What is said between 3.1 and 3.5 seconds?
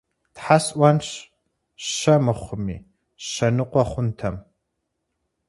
щэ